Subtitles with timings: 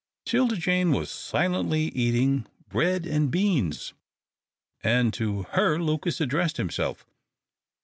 [0.25, 3.93] 'Tilda Jane was silently eating bread and beans,
[4.83, 7.05] and to her Lucas addressed himself.